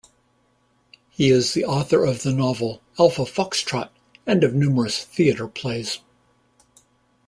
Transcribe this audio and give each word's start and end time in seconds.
He 1.11 1.29
is 1.29 1.53
the 1.53 1.63
author 1.63 2.03
of 2.05 2.23
the 2.23 2.33
novel 2.33 2.81
"Alpha 2.97 3.21
Foxtrot" 3.21 3.89
and 4.25 4.43
of 4.43 4.55
numerous 4.55 5.03
theatre 5.05 5.47
plays. 5.47 5.99